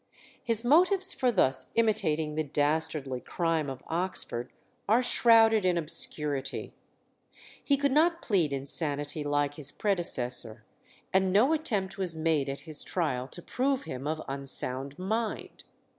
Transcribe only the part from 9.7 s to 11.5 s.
predecessor, and